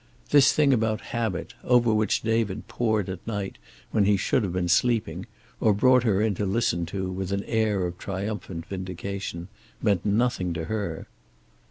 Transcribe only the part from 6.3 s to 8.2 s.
to listen to, with an air of